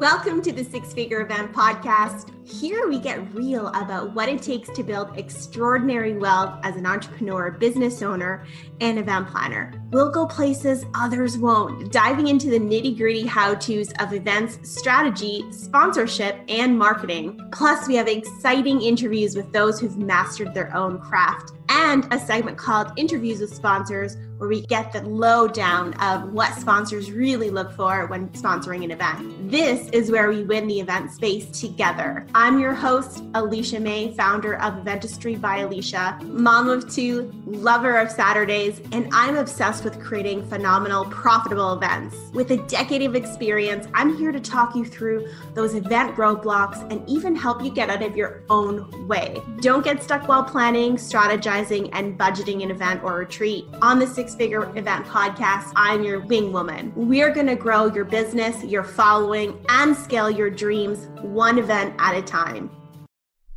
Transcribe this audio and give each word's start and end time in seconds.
Welcome 0.00 0.40
to 0.42 0.52
the 0.52 0.64
Six 0.64 0.94
Figure 0.94 1.20
Event 1.20 1.52
Podcast. 1.52 2.32
Here 2.48 2.88
we 2.88 2.98
get 2.98 3.34
real 3.34 3.66
about 3.66 4.14
what 4.14 4.30
it 4.30 4.40
takes 4.40 4.70
to 4.70 4.82
build 4.82 5.18
extraordinary 5.18 6.16
wealth 6.16 6.58
as 6.62 6.76
an 6.76 6.86
entrepreneur, 6.86 7.50
business 7.50 8.00
owner, 8.00 8.46
and 8.80 8.98
event 8.98 9.28
planner. 9.28 9.74
We'll 9.90 10.10
go 10.10 10.24
places 10.24 10.86
others 10.94 11.36
won't, 11.36 11.92
diving 11.92 12.28
into 12.28 12.48
the 12.48 12.58
nitty 12.58 12.96
gritty 12.96 13.26
how 13.26 13.56
to's 13.56 13.92
of 14.00 14.14
events, 14.14 14.58
strategy, 14.62 15.44
sponsorship, 15.52 16.40
and 16.48 16.78
marketing. 16.78 17.38
Plus, 17.52 17.86
we 17.86 17.94
have 17.96 18.08
exciting 18.08 18.80
interviews 18.80 19.36
with 19.36 19.52
those 19.52 19.78
who've 19.78 19.98
mastered 19.98 20.54
their 20.54 20.74
own 20.74 20.98
craft 20.98 21.52
and 21.68 22.10
a 22.10 22.18
segment 22.18 22.56
called 22.56 22.90
Interviews 22.96 23.40
with 23.40 23.54
Sponsors, 23.54 24.16
where 24.40 24.48
we 24.48 24.62
get 24.62 24.90
the 24.90 25.02
lowdown 25.02 25.92
of 26.00 26.32
what 26.32 26.54
sponsors 26.54 27.12
really 27.12 27.50
look 27.50 27.70
for 27.72 28.06
when 28.06 28.26
sponsoring 28.30 28.82
an 28.82 28.90
event. 28.90 29.50
This 29.50 29.90
is 29.90 30.10
where 30.10 30.30
we 30.30 30.44
win 30.44 30.66
the 30.66 30.80
event 30.80 31.12
space 31.12 31.60
together. 31.60 32.26
I'm 32.34 32.58
your 32.58 32.72
host, 32.72 33.22
Alecia 33.32 33.82
May, 33.82 34.14
founder 34.14 34.56
of 34.56 34.78
Eventistry 34.78 35.36
by 35.36 35.58
Alecia, 35.58 36.22
mom 36.22 36.70
of 36.70 36.90
two, 36.90 37.30
lover 37.50 37.96
of 37.98 38.10
Saturdays, 38.10 38.80
and 38.92 39.08
I'm 39.12 39.36
obsessed 39.36 39.84
with 39.84 40.00
creating 40.00 40.48
phenomenal, 40.48 41.04
profitable 41.06 41.72
events. 41.72 42.16
With 42.32 42.50
a 42.50 42.56
decade 42.68 43.02
of 43.02 43.14
experience, 43.14 43.86
I'm 43.94 44.16
here 44.16 44.32
to 44.32 44.40
talk 44.40 44.74
you 44.74 44.84
through 44.84 45.28
those 45.54 45.74
event 45.74 46.16
roadblocks 46.16 46.80
and 46.90 47.08
even 47.08 47.34
help 47.34 47.62
you 47.62 47.70
get 47.70 47.90
out 47.90 48.02
of 48.02 48.16
your 48.16 48.42
own 48.48 49.08
way. 49.08 49.40
Don't 49.60 49.84
get 49.84 50.02
stuck 50.02 50.28
while 50.28 50.44
planning, 50.44 50.96
strategizing, 50.96 51.90
and 51.92 52.18
budgeting 52.18 52.62
an 52.62 52.70
event 52.70 53.02
or 53.02 53.14
retreat. 53.14 53.66
On 53.82 53.98
the 53.98 54.06
Six 54.06 54.34
Figure 54.34 54.64
Event 54.76 55.06
Podcast, 55.06 55.72
I'm 55.76 56.02
your 56.02 56.20
wing 56.20 56.52
woman. 56.52 56.92
We're 56.94 57.32
going 57.32 57.46
to 57.48 57.56
grow 57.56 57.86
your 57.86 58.04
business, 58.04 58.62
your 58.64 58.84
following, 58.84 59.64
and 59.68 59.96
scale 59.96 60.30
your 60.30 60.50
dreams 60.50 61.08
one 61.22 61.58
event 61.58 61.94
at 61.98 62.16
a 62.16 62.22
time. 62.22 62.70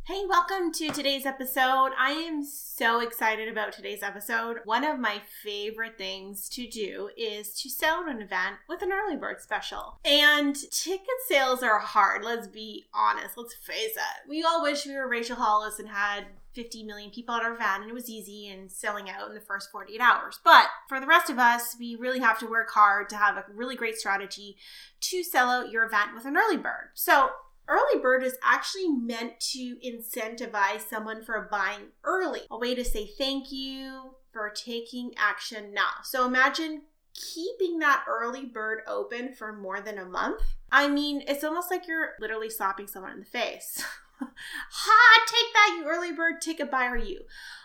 Hey, 0.06 0.22
welcome 0.28 0.70
to 0.72 0.90
today's 0.90 1.24
episode. 1.24 1.92
I 1.98 2.10
am 2.10 2.44
so 2.44 3.00
excited 3.00 3.48
about 3.48 3.72
today's 3.72 4.02
episode. 4.02 4.58
One 4.66 4.84
of 4.84 5.00
my 5.00 5.22
favorite 5.42 5.96
things 5.96 6.46
to 6.50 6.66
do 6.66 7.08
is 7.16 7.54
to 7.62 7.70
sell 7.70 8.06
an 8.06 8.20
event 8.20 8.56
with 8.68 8.82
an 8.82 8.92
early 8.92 9.16
bird 9.16 9.40
special. 9.40 9.98
And 10.04 10.56
ticket 10.70 11.08
sales 11.26 11.62
are 11.62 11.78
hard, 11.78 12.22
let's 12.22 12.48
be 12.48 12.84
honest, 12.92 13.38
let's 13.38 13.54
face 13.54 13.96
it. 13.96 14.28
We 14.28 14.42
all 14.42 14.62
wish 14.62 14.84
we 14.84 14.94
were 14.94 15.08
Rachel 15.08 15.36
Hollis 15.36 15.78
and 15.78 15.88
had 15.88 16.26
50 16.52 16.84
million 16.84 17.10
people 17.10 17.34
at 17.34 17.42
our 17.42 17.54
event 17.54 17.82
and 17.82 17.90
it 17.90 17.94
was 17.94 18.10
easy 18.10 18.48
and 18.48 18.70
selling 18.70 19.08
out 19.08 19.28
in 19.28 19.34
the 19.34 19.40
first 19.40 19.72
48 19.72 20.02
hours. 20.02 20.38
But 20.44 20.68
for 20.86 21.00
the 21.00 21.06
rest 21.06 21.30
of 21.30 21.38
us, 21.38 21.76
we 21.80 21.96
really 21.96 22.20
have 22.20 22.38
to 22.40 22.46
work 22.46 22.70
hard 22.72 23.08
to 23.08 23.16
have 23.16 23.38
a 23.38 23.46
really 23.54 23.74
great 23.74 23.96
strategy 23.96 24.58
to 25.00 25.24
sell 25.24 25.48
out 25.48 25.70
your 25.70 25.86
event 25.86 26.14
with 26.14 26.26
an 26.26 26.36
early 26.36 26.58
bird. 26.58 26.90
So 26.92 27.30
Early 27.66 28.00
bird 28.00 28.22
is 28.22 28.36
actually 28.42 28.88
meant 28.88 29.40
to 29.52 29.76
incentivize 29.84 30.88
someone 30.88 31.22
for 31.22 31.48
buying 31.50 31.92
early, 32.04 32.42
a 32.50 32.58
way 32.58 32.74
to 32.74 32.84
say 32.84 33.06
thank 33.06 33.50
you 33.50 34.16
for 34.32 34.50
taking 34.50 35.12
action 35.16 35.72
now. 35.72 35.90
So 36.02 36.26
imagine 36.26 36.82
keeping 37.14 37.78
that 37.78 38.04
early 38.08 38.44
bird 38.44 38.80
open 38.86 39.32
for 39.32 39.52
more 39.52 39.80
than 39.80 39.98
a 39.98 40.04
month. 40.04 40.42
I 40.70 40.88
mean, 40.88 41.22
it's 41.26 41.44
almost 41.44 41.70
like 41.70 41.86
you're 41.86 42.14
literally 42.20 42.50
slapping 42.50 42.86
someone 42.86 43.12
in 43.12 43.20
the 43.20 43.24
face. 43.24 43.82
ha, 44.20 45.24
take 45.26 45.52
that, 45.54 45.76
you 45.78 45.88
early 45.88 46.12
bird 46.12 46.40
ticket 46.40 46.70
buyer, 46.70 46.96
you. 46.96 47.22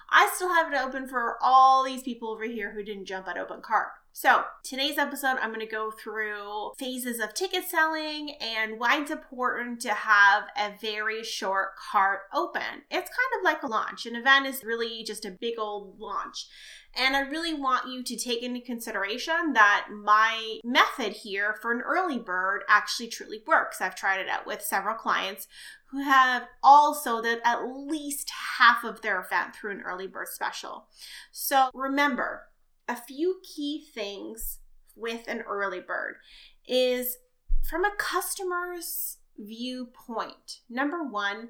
I 0.09 0.31
still 0.33 0.53
have 0.53 0.71
it 0.71 0.77
open 0.77 1.07
for 1.07 1.37
all 1.41 1.83
these 1.83 2.03
people 2.03 2.29
over 2.29 2.45
here 2.45 2.71
who 2.71 2.83
didn't 2.83 3.05
jump 3.05 3.27
at 3.27 3.37
open 3.37 3.61
cart. 3.61 3.89
So, 4.11 4.43
today's 4.63 4.97
episode, 4.97 5.37
I'm 5.39 5.53
going 5.53 5.59
to 5.59 5.71
go 5.71 5.91
through 5.91 6.71
phases 6.77 7.19
of 7.19 7.33
ticket 7.33 7.63
selling 7.65 8.31
and 8.41 8.79
why 8.79 8.99
it's 8.99 9.11
important 9.11 9.79
to 9.81 9.93
have 9.93 10.45
a 10.57 10.71
very 10.81 11.23
short 11.23 11.69
cart 11.91 12.21
open. 12.33 12.83
It's 12.89 13.09
kind 13.09 13.39
of 13.39 13.43
like 13.43 13.61
a 13.63 13.67
launch. 13.67 14.05
An 14.05 14.15
event 14.15 14.47
is 14.47 14.63
really 14.63 15.03
just 15.03 15.25
a 15.25 15.31
big 15.31 15.59
old 15.59 15.99
launch. 15.99 16.47
And 16.97 17.15
I 17.15 17.19
really 17.19 17.53
want 17.53 17.87
you 17.87 18.03
to 18.03 18.17
take 18.17 18.41
into 18.41 18.59
consideration 18.59 19.53
that 19.53 19.87
my 19.91 20.59
method 20.65 21.13
here 21.13 21.55
for 21.61 21.71
an 21.71 21.81
early 21.81 22.17
bird 22.17 22.63
actually 22.67 23.09
truly 23.09 23.43
works. 23.45 23.79
I've 23.79 23.95
tried 23.95 24.19
it 24.19 24.27
out 24.27 24.47
with 24.47 24.63
several 24.63 24.95
clients 24.95 25.47
who 25.91 26.01
have 26.01 26.47
all 26.63 26.95
sold 26.95 27.25
at 27.25 27.63
least 27.63 28.31
half 28.57 28.83
of 28.83 29.01
their 29.01 29.21
event 29.21 29.55
through 29.55 29.71
an 29.71 29.81
early 29.81 30.07
bird 30.07 30.27
special. 30.29 30.87
So 31.31 31.69
remember, 31.73 32.49
a 32.89 32.95
few 32.95 33.39
key 33.43 33.85
things 33.93 34.59
with 34.95 35.27
an 35.27 35.41
early 35.41 35.79
bird 35.79 36.15
is 36.67 37.17
from 37.69 37.85
a 37.85 37.95
customer's 37.97 39.17
viewpoint. 39.37 40.59
Number 40.69 41.03
one, 41.03 41.49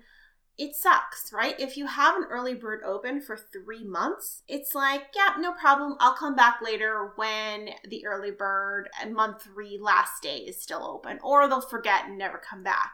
it 0.58 0.76
sucks, 0.76 1.32
right? 1.32 1.58
If 1.58 1.78
you 1.78 1.88
have 1.88 2.18
an 2.18 2.26
early 2.30 2.54
bird 2.54 2.82
open 2.86 3.22
for 3.22 3.38
three 3.38 3.86
months, 3.86 4.44
it's 4.50 4.76
like, 4.76 5.04
yeah, 5.16 5.36
no 5.40 5.54
problem. 5.54 5.96
I'll 6.02 6.14
come 6.14 6.36
back 6.36 6.60
later 6.62 7.14
when 7.16 7.70
the 7.88 8.06
early 8.06 8.32
bird 8.32 8.90
uh, 9.02 9.08
month 9.08 9.44
three 9.44 9.80
last 9.82 10.22
day 10.22 10.40
is 10.40 10.62
still 10.62 10.84
open, 10.84 11.20
or 11.24 11.48
they'll 11.48 11.62
forget 11.62 12.08
and 12.08 12.18
never 12.18 12.38
come 12.38 12.62
back. 12.62 12.92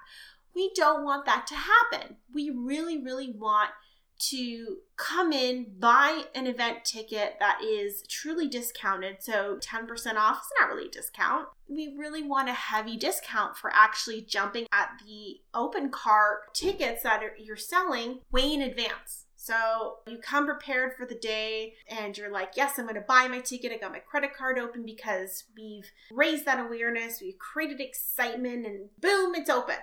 We 0.56 0.72
don't 0.76 1.04
want 1.04 1.26
that 1.26 1.48
to 1.48 1.56
happen. 1.56 2.18
We 2.32 2.52
really, 2.52 3.02
really 3.02 3.32
want 3.32 3.72
to 4.18 4.78
come 4.98 5.32
in, 5.32 5.68
buy 5.80 6.24
an 6.34 6.48
event 6.48 6.86
ticket 6.86 7.36
that 7.40 7.60
is 7.64 8.04
truly 8.08 8.48
discounted. 8.48 9.18
So 9.20 9.58
10% 9.62 10.16
off 10.16 10.38
is 10.38 10.52
not 10.60 10.70
really 10.70 10.88
a 10.88 10.92
discount. 10.92 11.48
We 11.68 11.94
really 11.98 12.24
want 12.24 12.50
a 12.50 12.54
heavy 12.54 12.98
discount 12.98 13.58
for 13.58 13.72
actually 13.74 14.22
jumping 14.22 14.68
at 14.72 14.90
the 15.06 15.42
open 15.54 15.90
cart 15.90 16.54
tickets 16.54 17.04
that 17.04 17.24
are, 17.24 17.34
you're 17.38 17.58
selling 17.58 18.20
way 18.32 18.54
in 18.54 18.62
advance. 18.62 19.26
So 19.36 19.98
you 20.08 20.18
come 20.18 20.48
prepared 20.48 20.94
for 20.98 21.06
the 21.06 21.14
day 21.14 21.74
and 21.88 22.18
you're 22.18 22.32
like, 22.32 22.54
yes, 22.56 22.80
I'm 22.80 22.86
going 22.86 22.96
to 22.96 23.02
buy 23.02 23.28
my 23.28 23.42
ticket. 23.42 23.72
I 23.72 23.78
got 23.78 23.92
my 23.92 24.00
credit 24.00 24.36
card 24.36 24.58
open 24.58 24.84
because 24.86 25.44
we've 25.56 25.92
raised 26.12 26.46
that 26.46 26.60
awareness, 26.60 27.22
we've 27.22 27.38
created 27.38 27.80
excitement, 27.80 28.66
and 28.66 28.90
boom, 29.00 29.36
it's 29.36 29.50
open. 29.50 29.76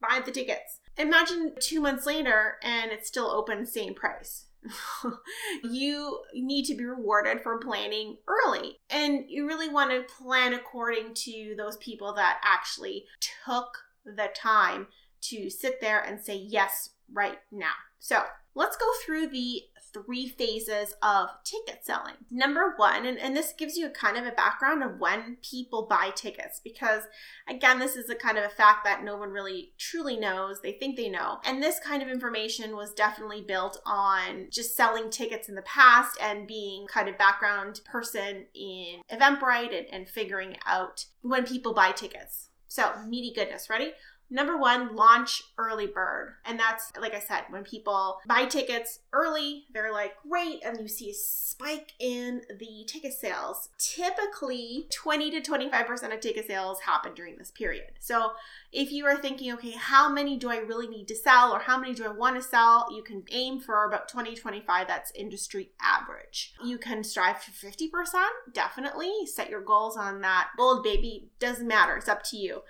Buy 0.00 0.20
the 0.24 0.30
tickets. 0.30 0.79
Imagine 0.98 1.54
two 1.60 1.80
months 1.80 2.06
later 2.06 2.56
and 2.62 2.90
it's 2.90 3.08
still 3.08 3.30
open, 3.30 3.66
same 3.66 3.94
price. 3.94 4.46
Mm-hmm. 5.02 5.72
you 5.72 6.20
need 6.34 6.66
to 6.66 6.74
be 6.74 6.84
rewarded 6.84 7.40
for 7.40 7.58
planning 7.58 8.18
early. 8.28 8.78
And 8.90 9.24
you 9.26 9.46
really 9.46 9.70
want 9.70 9.90
to 9.90 10.14
plan 10.22 10.52
according 10.52 11.14
to 11.14 11.54
those 11.56 11.78
people 11.78 12.12
that 12.14 12.40
actually 12.44 13.06
took 13.46 13.68
the 14.04 14.28
time 14.34 14.88
to 15.22 15.48
sit 15.48 15.80
there 15.80 16.00
and 16.00 16.20
say 16.20 16.36
yes 16.36 16.90
right 17.10 17.38
now. 17.50 17.72
So 17.98 18.22
let's 18.54 18.76
go 18.76 18.86
through 19.04 19.28
the 19.28 19.62
three 19.92 20.28
phases 20.28 20.94
of 21.02 21.28
ticket 21.44 21.84
selling. 21.84 22.14
Number 22.30 22.74
one, 22.76 23.06
and, 23.06 23.18
and 23.18 23.36
this 23.36 23.52
gives 23.52 23.76
you 23.76 23.86
a 23.86 23.90
kind 23.90 24.16
of 24.16 24.26
a 24.26 24.32
background 24.32 24.82
of 24.82 24.98
when 24.98 25.36
people 25.42 25.86
buy 25.88 26.10
tickets, 26.14 26.60
because 26.62 27.04
again, 27.48 27.78
this 27.78 27.96
is 27.96 28.10
a 28.10 28.14
kind 28.14 28.38
of 28.38 28.44
a 28.44 28.48
fact 28.48 28.84
that 28.84 29.04
no 29.04 29.16
one 29.16 29.30
really 29.30 29.72
truly 29.78 30.16
knows. 30.16 30.60
They 30.60 30.72
think 30.72 30.96
they 30.96 31.08
know. 31.08 31.38
And 31.44 31.62
this 31.62 31.78
kind 31.80 32.02
of 32.02 32.08
information 32.08 32.76
was 32.76 32.92
definitely 32.92 33.42
built 33.42 33.80
on 33.86 34.46
just 34.50 34.76
selling 34.76 35.10
tickets 35.10 35.48
in 35.48 35.54
the 35.54 35.62
past 35.62 36.18
and 36.20 36.46
being 36.46 36.86
kind 36.86 37.08
of 37.08 37.18
background 37.18 37.80
person 37.84 38.46
in 38.54 39.00
Eventbrite 39.12 39.76
and, 39.76 39.86
and 39.92 40.08
figuring 40.08 40.56
out 40.66 41.06
when 41.22 41.44
people 41.44 41.74
buy 41.74 41.92
tickets. 41.92 42.48
So, 42.68 42.92
meaty 43.08 43.32
goodness, 43.34 43.68
ready? 43.68 43.92
Number 44.30 44.56
one, 44.56 44.94
launch 44.94 45.42
early 45.58 45.86
bird. 45.86 46.34
And 46.44 46.58
that's, 46.58 46.92
like 47.00 47.14
I 47.14 47.20
said, 47.20 47.44
when 47.50 47.64
people 47.64 48.20
buy 48.26 48.44
tickets 48.44 49.00
early, 49.12 49.64
they're 49.72 49.92
like, 49.92 50.12
great. 50.28 50.64
And 50.64 50.78
you 50.80 50.86
see 50.88 51.10
a 51.10 51.14
spike 51.14 51.92
in 51.98 52.42
the 52.58 52.84
ticket 52.86 53.12
sales. 53.12 53.70
Typically, 53.78 54.86
20 54.90 55.30
to 55.32 55.40
25% 55.40 56.14
of 56.14 56.20
ticket 56.20 56.46
sales 56.46 56.80
happen 56.80 57.12
during 57.14 57.36
this 57.36 57.50
period. 57.50 57.90
So 57.98 58.32
if 58.72 58.92
you 58.92 59.04
are 59.06 59.16
thinking, 59.16 59.52
okay, 59.54 59.72
how 59.72 60.08
many 60.08 60.36
do 60.36 60.48
I 60.48 60.58
really 60.58 60.86
need 60.86 61.08
to 61.08 61.16
sell 61.16 61.52
or 61.52 61.58
how 61.58 61.76
many 61.78 61.92
do 61.92 62.04
I 62.04 62.12
want 62.12 62.36
to 62.36 62.42
sell, 62.42 62.86
you 62.94 63.02
can 63.02 63.24
aim 63.32 63.58
for 63.58 63.84
about 63.84 64.08
20, 64.08 64.36
25. 64.36 64.86
That's 64.86 65.10
industry 65.12 65.70
average. 65.82 66.54
You 66.64 66.78
can 66.78 67.02
strive 67.02 67.42
for 67.42 67.50
50%, 67.50 68.12
definitely. 68.52 69.26
Set 69.26 69.50
your 69.50 69.60
goals 69.60 69.96
on 69.96 70.20
that. 70.20 70.50
Gold, 70.56 70.84
baby, 70.84 71.30
doesn't 71.40 71.66
matter. 71.66 71.96
It's 71.96 72.08
up 72.08 72.22
to 72.24 72.36
you. 72.36 72.62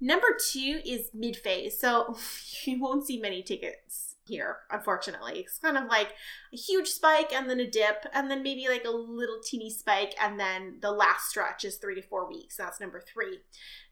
Number 0.00 0.36
two 0.50 0.80
is 0.84 1.10
mid 1.14 1.36
phase. 1.36 1.78
So 1.78 2.16
you 2.64 2.80
won't 2.80 3.06
see 3.06 3.18
many 3.18 3.42
tickets 3.42 4.16
here, 4.26 4.58
unfortunately. 4.70 5.40
It's 5.40 5.58
kind 5.58 5.78
of 5.78 5.86
like 5.88 6.12
huge 6.56 6.88
spike 6.88 7.32
and 7.32 7.48
then 7.48 7.60
a 7.60 7.66
dip, 7.66 8.06
and 8.12 8.30
then 8.30 8.42
maybe 8.42 8.66
like 8.68 8.84
a 8.84 8.90
little 8.90 9.40
teeny 9.44 9.70
spike, 9.70 10.14
and 10.20 10.38
then 10.38 10.78
the 10.80 10.90
last 10.90 11.28
stretch 11.28 11.64
is 11.64 11.76
three 11.76 11.94
to 11.94 12.02
four 12.02 12.28
weeks. 12.28 12.56
That's 12.56 12.80
number 12.80 13.00
three. 13.00 13.40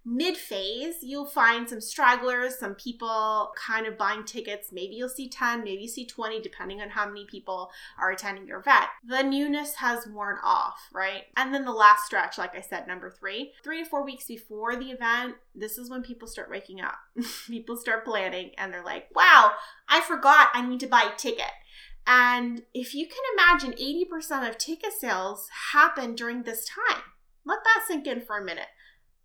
Mid 0.06 0.36
phase, 0.36 0.96
you'll 1.00 1.24
find 1.24 1.66
some 1.66 1.80
stragglers, 1.80 2.58
some 2.58 2.74
people 2.74 3.54
kind 3.56 3.86
of 3.86 3.96
buying 3.96 4.24
tickets. 4.24 4.68
Maybe 4.70 4.96
you'll 4.96 5.08
see 5.08 5.30
10, 5.30 5.64
maybe 5.64 5.82
you 5.82 5.88
see 5.88 6.04
20, 6.04 6.42
depending 6.42 6.82
on 6.82 6.90
how 6.90 7.06
many 7.06 7.24
people 7.24 7.70
are 7.98 8.10
attending 8.10 8.46
your 8.46 8.60
event. 8.60 8.84
The 9.06 9.22
newness 9.22 9.76
has 9.76 10.06
worn 10.06 10.36
off, 10.44 10.90
right? 10.92 11.22
And 11.38 11.54
then 11.54 11.64
the 11.64 11.72
last 11.72 12.04
stretch, 12.04 12.36
like 12.36 12.54
I 12.54 12.60
said, 12.60 12.86
number 12.86 13.10
three, 13.10 13.52
three 13.62 13.82
to 13.82 13.88
four 13.88 14.04
weeks 14.04 14.26
before 14.26 14.76
the 14.76 14.90
event, 14.90 15.36
this 15.54 15.78
is 15.78 15.88
when 15.88 16.02
people 16.02 16.28
start 16.28 16.50
waking 16.50 16.82
up. 16.82 16.98
people 17.46 17.78
start 17.78 18.04
planning 18.04 18.50
and 18.58 18.74
they're 18.74 18.84
like, 18.84 19.08
wow, 19.16 19.52
I 19.88 20.02
forgot 20.02 20.48
I 20.52 20.68
need 20.68 20.80
to 20.80 20.86
buy 20.86 21.10
a 21.10 21.16
ticket. 21.16 21.50
And 22.06 22.62
if 22.74 22.94
you 22.94 23.06
can 23.06 23.22
imagine 23.34 23.72
80% 23.72 24.48
of 24.48 24.58
ticket 24.58 24.92
sales 24.92 25.48
happen 25.72 26.14
during 26.14 26.42
this 26.42 26.66
time, 26.66 27.02
let 27.44 27.60
that 27.64 27.84
sink 27.86 28.06
in 28.06 28.20
for 28.20 28.38
a 28.38 28.44
minute. 28.44 28.68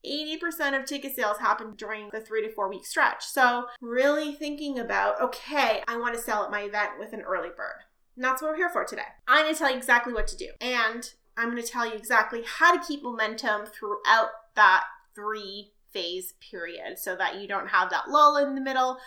80% 0.05 0.79
of 0.79 0.85
ticket 0.85 1.15
sales 1.15 1.39
happen 1.39 1.73
during 1.75 2.09
the 2.11 2.21
three 2.21 2.41
to 2.41 2.53
four 2.53 2.69
week 2.69 2.85
stretch. 2.85 3.25
So, 3.25 3.65
really 3.81 4.31
thinking 4.33 4.79
about 4.79 5.19
okay, 5.21 5.83
I 5.87 5.97
want 5.97 6.15
to 6.15 6.21
sell 6.21 6.43
at 6.43 6.51
my 6.51 6.61
event 6.61 6.91
with 6.97 7.11
an 7.11 7.21
early 7.21 7.49
bird. 7.49 7.83
And 8.15 8.23
that's 8.23 8.41
what 8.41 8.51
we're 8.51 8.57
here 8.57 8.69
for 8.69 8.85
today. 8.85 9.01
I'm 9.27 9.43
going 9.43 9.53
to 9.53 9.59
tell 9.59 9.69
you 9.69 9.77
exactly 9.77 10.13
what 10.13 10.27
to 10.27 10.37
do. 10.37 10.49
And 10.61 11.09
I'm 11.37 11.51
going 11.51 11.61
to 11.61 11.69
tell 11.69 11.85
you 11.85 11.93
exactly 11.93 12.43
how 12.45 12.75
to 12.75 12.85
keep 12.85 13.03
momentum 13.03 13.65
throughout 13.65 14.29
that 14.55 14.85
three 15.15 15.71
phase 15.91 16.33
period 16.51 16.97
so 16.97 17.15
that 17.15 17.41
you 17.41 17.47
don't 17.47 17.69
have 17.69 17.89
that 17.89 18.09
lull 18.09 18.37
in 18.37 18.55
the 18.55 18.61
middle 18.61 18.97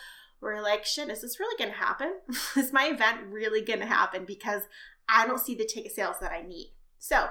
you're 0.51 0.63
like, 0.63 0.85
shit, 0.85 1.09
is 1.09 1.21
this 1.21 1.39
really 1.39 1.55
to 1.71 1.77
happen? 1.77 2.13
is 2.57 2.73
my 2.73 2.87
event 2.87 3.21
really 3.29 3.61
to 3.79 3.85
happen? 3.85 4.25
Because 4.25 4.63
I 5.07 5.25
don't 5.25 5.39
see 5.39 5.55
the 5.55 5.65
ticket 5.65 5.93
sales 5.93 6.17
that 6.21 6.31
I 6.31 6.41
need. 6.41 6.73
So, 6.99 7.27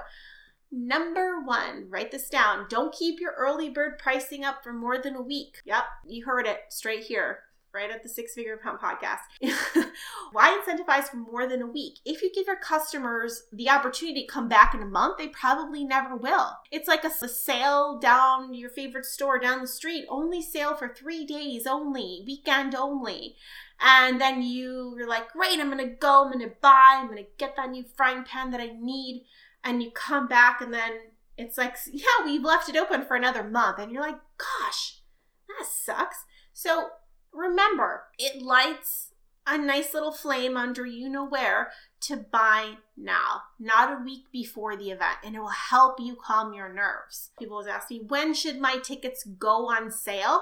Number 0.75 1.39
one, 1.39 1.85
write 1.91 2.09
this 2.09 2.29
down. 2.29 2.65
Don't 2.67 2.95
keep 2.95 3.19
your 3.19 3.33
early 3.37 3.69
bird 3.69 3.99
pricing 3.99 4.43
up 4.43 4.63
for 4.63 4.73
more 4.73 4.97
than 4.97 5.15
a 5.15 5.21
week. 5.21 5.57
Yep, 5.65 5.83
you 6.07 6.25
heard 6.25 6.47
it 6.47 6.61
straight 6.69 7.03
here, 7.03 7.41
right 7.73 7.91
at 7.91 8.03
the 8.03 8.09
Six 8.09 8.33
Figure 8.33 8.57
Pump 8.57 8.81
podcast. 8.81 9.19
Why 10.31 10.59
incentivize 10.59 11.09
for 11.09 11.17
more 11.17 11.47
than 11.47 11.61
a 11.61 11.67
week? 11.67 11.99
If 12.05 12.21
you 12.21 12.31
give 12.33 12.47
your 12.47 12.55
customers 12.55 13.43
the 13.51 13.69
opportunity 13.69 14.21
to 14.21 14.27
come 14.27 14.47
back 14.47 14.73
in 14.73 14.81
a 14.81 14.85
month, 14.85 15.17
they 15.17 15.27
probably 15.29 15.83
never 15.83 16.15
will. 16.15 16.51
It's 16.71 16.87
like 16.87 17.03
a, 17.03 17.11
a 17.21 17.27
sale 17.27 17.99
down 17.99 18.53
your 18.53 18.69
favorite 18.69 19.05
store 19.05 19.39
down 19.39 19.61
the 19.61 19.67
street, 19.67 20.05
only 20.09 20.41
sale 20.41 20.75
for 20.75 20.87
three 20.87 21.25
days 21.25 21.65
only, 21.65 22.23
weekend 22.25 22.75
only 22.75 23.35
and 23.83 24.19
then 24.21 24.41
you 24.41 24.97
are 25.01 25.07
like, 25.07 25.33
great, 25.33 25.59
I'm 25.59 25.69
gonna 25.69 25.87
go, 25.87 26.23
I'm 26.23 26.31
gonna 26.31 26.51
buy, 26.61 26.99
I'm 26.99 27.07
gonna 27.07 27.23
get 27.37 27.55
that 27.57 27.69
new 27.69 27.83
frying 27.95 28.23
pan 28.23 28.51
that 28.51 28.61
I 28.61 28.67
need 28.67 29.25
and 29.63 29.83
you 29.83 29.91
come 29.91 30.27
back 30.27 30.61
and 30.61 30.73
then 30.73 30.91
it's 31.37 31.57
like, 31.57 31.75
yeah, 31.91 32.25
we've 32.25 32.43
left 32.43 32.69
it 32.69 32.77
open 32.77 33.03
for 33.03 33.15
another 33.15 33.43
month. 33.43 33.79
And 33.79 33.91
you're 33.91 34.01
like, 34.01 34.19
gosh, 34.37 35.01
that 35.47 35.67
sucks. 35.67 36.23
So 36.53 36.89
remember, 37.33 38.03
it 38.17 38.41
lights 38.41 39.09
a 39.45 39.57
nice 39.57 39.93
little 39.93 40.13
flame 40.13 40.55
under 40.55 40.85
you 40.85 41.09
know 41.09 41.25
where 41.25 41.71
to 42.01 42.17
buy 42.17 42.75
now, 42.95 43.41
not 43.59 43.91
a 43.91 44.03
week 44.03 44.25
before 44.31 44.77
the 44.77 44.91
event, 44.91 45.17
and 45.23 45.35
it 45.35 45.39
will 45.39 45.47
help 45.47 45.99
you 45.99 46.15
calm 46.15 46.53
your 46.53 46.71
nerves. 46.71 47.31
People 47.37 47.57
always 47.57 47.67
ask 47.67 47.89
me, 47.89 48.01
when 48.07 48.33
should 48.33 48.59
my 48.59 48.77
tickets 48.77 49.23
go 49.23 49.69
on 49.69 49.91
sale? 49.91 50.41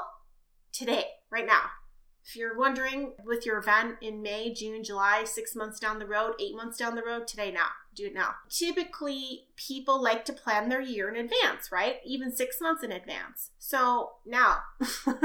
Today, 0.72 1.06
right 1.32 1.46
now. 1.46 1.64
If 2.24 2.36
you're 2.36 2.58
wondering 2.58 3.14
with 3.26 3.46
your 3.46 3.58
event 3.58 3.96
in 4.02 4.22
May, 4.22 4.54
June, 4.54 4.84
July, 4.84 5.24
six 5.26 5.56
months 5.56 5.80
down 5.80 5.98
the 5.98 6.06
road, 6.06 6.34
eight 6.40 6.56
months 6.56 6.78
down 6.78 6.96
the 6.96 7.02
road, 7.02 7.28
today 7.28 7.52
now. 7.52 7.68
Do 7.94 8.06
it 8.06 8.14
now. 8.14 8.36
Typically, 8.50 9.48
people 9.58 10.02
like 10.02 10.24
to 10.26 10.34
plan 10.34 10.70
their 10.70 10.82
year 10.82 11.10
in 11.10 11.16
advance, 11.16 11.72
right? 11.72 11.98
Even 12.06 12.34
six 12.34 12.62
months 12.62 12.84
in 12.84 12.92
advance. 12.92 13.52
So 13.60 14.12
now, 14.26 14.60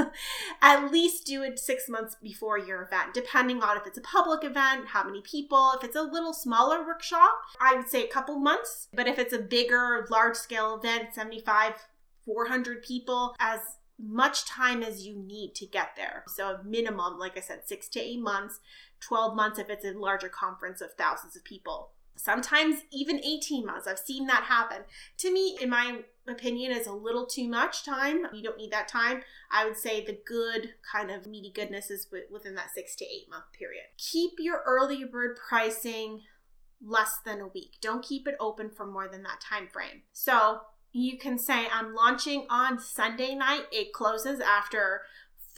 at 0.61 0.91
least 0.91 1.25
do 1.25 1.43
it 1.43 1.59
six 1.59 1.87
months 1.87 2.17
before 2.21 2.57
your 2.57 2.83
event, 2.83 3.13
depending 3.13 3.63
on 3.63 3.77
if 3.77 3.87
it's 3.87 3.97
a 3.97 4.01
public 4.01 4.43
event, 4.43 4.87
how 4.89 5.05
many 5.05 5.21
people. 5.21 5.73
If 5.77 5.83
it's 5.85 5.95
a 5.95 6.01
little 6.01 6.33
smaller 6.33 6.85
workshop, 6.85 7.39
I 7.61 7.75
would 7.75 7.87
say 7.87 8.03
a 8.03 8.11
couple 8.11 8.37
months. 8.37 8.89
But 8.93 9.07
if 9.07 9.17
it's 9.17 9.33
a 9.33 9.39
bigger, 9.39 10.05
large 10.09 10.35
scale 10.35 10.75
event, 10.75 11.13
75, 11.13 11.73
400 12.25 12.83
people, 12.83 13.35
as 13.39 13.61
much 13.99 14.45
time 14.45 14.83
as 14.83 15.05
you 15.05 15.15
need 15.17 15.55
to 15.55 15.65
get 15.65 15.89
there. 15.95 16.23
So, 16.27 16.55
a 16.55 16.63
minimum, 16.63 17.17
like 17.17 17.37
I 17.37 17.41
said, 17.41 17.61
six 17.65 17.87
to 17.89 17.99
eight 17.99 18.19
months, 18.19 18.59
12 18.99 19.35
months 19.35 19.59
if 19.59 19.69
it's 19.69 19.85
a 19.85 19.91
larger 19.91 20.29
conference 20.29 20.81
of 20.81 20.93
thousands 20.93 21.35
of 21.35 21.43
people. 21.43 21.91
Sometimes 22.17 22.81
even 22.91 23.23
18 23.23 23.65
months. 23.65 23.87
I've 23.87 23.99
seen 23.99 24.27
that 24.27 24.43
happen. 24.43 24.83
To 25.19 25.31
me, 25.31 25.57
in 25.61 25.69
my 25.69 26.01
opinion, 26.27 26.71
is 26.71 26.87
a 26.87 26.91
little 26.91 27.25
too 27.25 27.47
much 27.47 27.85
time. 27.85 28.25
You 28.33 28.43
don't 28.43 28.57
need 28.57 28.71
that 28.71 28.87
time. 28.87 29.21
I 29.51 29.65
would 29.65 29.77
say 29.77 30.03
the 30.03 30.19
good 30.25 30.73
kind 30.91 31.11
of 31.11 31.27
meaty 31.27 31.51
goodness 31.51 31.89
is 31.89 32.07
within 32.31 32.55
that 32.55 32.73
six 32.73 32.95
to 32.97 33.05
eight 33.05 33.29
month 33.29 33.45
period. 33.57 33.85
Keep 33.97 34.33
your 34.39 34.63
early 34.65 35.03
bird 35.05 35.37
pricing 35.47 36.21
less 36.83 37.19
than 37.25 37.39
a 37.39 37.47
week. 37.47 37.77
Don't 37.81 38.03
keep 38.03 38.27
it 38.27 38.35
open 38.39 38.69
for 38.69 38.85
more 38.85 39.07
than 39.07 39.23
that 39.23 39.41
time 39.41 39.67
frame. 39.67 40.03
So 40.11 40.61
you 40.91 41.17
can 41.17 41.37
say, 41.37 41.67
I'm 41.71 41.93
launching 41.93 42.47
on 42.49 42.79
Sunday 42.79 43.35
night. 43.35 43.65
It 43.71 43.93
closes 43.93 44.39
after 44.39 45.01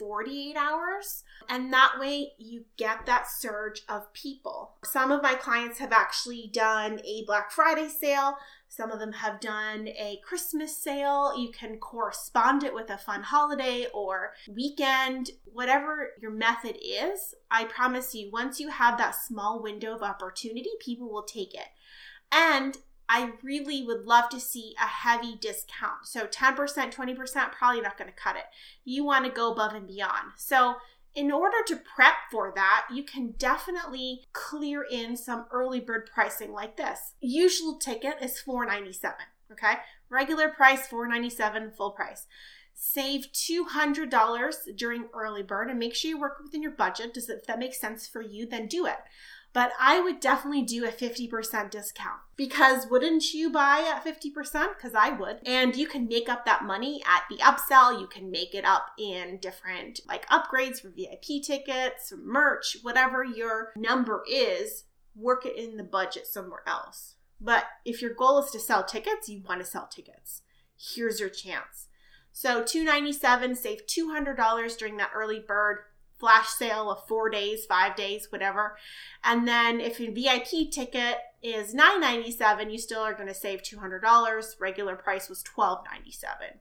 48 0.00 0.56
hours. 0.56 1.22
And 1.48 1.72
that 1.72 1.92
way 2.00 2.32
you 2.38 2.64
get 2.78 3.04
that 3.06 3.26
surge 3.30 3.82
of 3.88 4.12
people. 4.14 4.72
Some 4.82 5.10
of 5.10 5.22
my 5.22 5.34
clients 5.34 5.78
have 5.78 5.92
actually 5.92 6.50
done 6.52 7.00
a 7.04 7.22
Black 7.26 7.52
Friday 7.52 7.88
sale. 7.88 8.38
Some 8.68 8.90
of 8.90 8.98
them 8.98 9.12
have 9.12 9.40
done 9.40 9.88
a 9.88 10.20
Christmas 10.24 10.76
sale. 10.76 11.36
You 11.36 11.50
can 11.50 11.76
correspond 11.76 12.64
it 12.64 12.72
with 12.72 12.88
a 12.88 12.96
fun 12.96 13.24
holiday 13.24 13.86
or 13.92 14.32
weekend, 14.48 15.30
whatever 15.44 16.10
your 16.22 16.30
method 16.30 16.78
is. 16.80 17.34
I 17.50 17.64
promise 17.64 18.14
you, 18.14 18.30
once 18.32 18.58
you 18.58 18.70
have 18.70 18.96
that 18.96 19.16
small 19.16 19.62
window 19.62 19.94
of 19.94 20.02
opportunity, 20.02 20.70
people 20.80 21.10
will 21.10 21.24
take 21.24 21.52
it. 21.52 21.68
And 22.32 22.78
I 23.12 23.32
really 23.42 23.82
would 23.82 24.06
love 24.06 24.28
to 24.28 24.38
see 24.38 24.76
a 24.80 24.86
heavy 24.86 25.34
discount. 25.34 26.04
So 26.06 26.28
10%, 26.28 26.54
20%, 26.94 27.52
probably 27.52 27.80
not 27.80 27.98
going 27.98 28.08
to 28.08 28.16
cut 28.16 28.36
it. 28.36 28.44
You 28.84 29.02
want 29.02 29.24
to 29.24 29.32
go 29.32 29.50
above 29.50 29.74
and 29.74 29.88
beyond. 29.88 30.34
So 30.36 30.76
in 31.16 31.32
order 31.32 31.56
to 31.66 31.76
prep 31.76 32.14
for 32.30 32.52
that, 32.54 32.86
you 32.94 33.02
can 33.02 33.32
definitely 33.36 34.26
clear 34.32 34.86
in 34.88 35.16
some 35.16 35.46
early 35.50 35.80
bird 35.80 36.08
pricing 36.14 36.52
like 36.52 36.76
this. 36.76 37.14
Usual 37.20 37.78
ticket 37.78 38.14
is 38.22 38.38
497, 38.38 39.16
okay? 39.50 39.80
Regular 40.08 40.48
price 40.48 40.86
497, 40.86 41.72
full 41.76 41.90
price. 41.90 42.28
Save 42.74 43.26
$200 43.32 44.76
during 44.76 45.08
early 45.12 45.42
bird 45.42 45.68
and 45.68 45.80
make 45.80 45.96
sure 45.96 46.10
you 46.10 46.20
work 46.20 46.38
within 46.40 46.62
your 46.62 46.70
budget. 46.70 47.12
Does 47.12 47.28
if 47.28 47.44
that 47.46 47.58
makes 47.58 47.80
sense 47.80 48.06
for 48.06 48.22
you, 48.22 48.46
then 48.46 48.68
do 48.68 48.86
it 48.86 48.98
but 49.52 49.72
I 49.80 50.00
would 50.00 50.20
definitely 50.20 50.62
do 50.62 50.84
a 50.84 50.92
50% 50.92 51.70
discount 51.70 52.20
because 52.36 52.86
wouldn't 52.88 53.34
you 53.34 53.50
buy 53.50 53.84
at 53.92 54.04
50%? 54.04 54.76
Because 54.76 54.94
I 54.94 55.10
would. 55.10 55.40
And 55.44 55.74
you 55.74 55.88
can 55.88 56.06
make 56.06 56.28
up 56.28 56.44
that 56.44 56.64
money 56.64 57.02
at 57.04 57.24
the 57.28 57.38
upsell. 57.38 58.00
You 58.00 58.06
can 58.06 58.30
make 58.30 58.54
it 58.54 58.64
up 58.64 58.92
in 58.98 59.38
different 59.38 60.00
like 60.06 60.28
upgrades 60.28 60.80
for 60.80 60.90
VIP 60.90 61.42
tickets, 61.44 62.12
merch, 62.16 62.76
whatever 62.82 63.24
your 63.24 63.72
number 63.76 64.22
is, 64.30 64.84
work 65.16 65.44
it 65.44 65.56
in 65.56 65.76
the 65.76 65.84
budget 65.84 66.26
somewhere 66.26 66.62
else. 66.66 67.16
But 67.40 67.64
if 67.84 68.00
your 68.00 68.14
goal 68.14 68.38
is 68.38 68.50
to 68.52 68.60
sell 68.60 68.84
tickets, 68.84 69.28
you 69.28 69.42
want 69.48 69.60
to 69.60 69.66
sell 69.66 69.86
tickets. 69.86 70.42
Here's 70.78 71.18
your 71.18 71.28
chance. 71.28 71.88
So 72.32 72.62
297 72.62 73.56
save 73.56 73.86
$200 73.86 74.78
during 74.78 74.96
that 74.98 75.10
early 75.14 75.40
bird 75.40 75.78
flash 76.20 76.48
sale 76.48 76.90
of 76.90 77.08
four 77.08 77.30
days, 77.30 77.64
five 77.64 77.96
days, 77.96 78.30
whatever. 78.30 78.76
And 79.24 79.48
then 79.48 79.80
if 79.80 79.98
your 79.98 80.12
VIP 80.12 80.70
ticket 80.70 81.16
is 81.42 81.74
997, 81.74 82.70
you 82.70 82.78
still 82.78 83.00
are 83.00 83.14
going 83.14 83.28
to 83.28 83.34
save 83.34 83.62
$200. 83.62 84.60
Regular 84.60 84.94
price 84.94 85.28
was 85.28 85.42
1297. 85.42 86.58